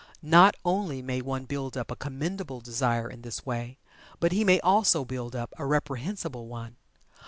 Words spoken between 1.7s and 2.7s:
up a commendable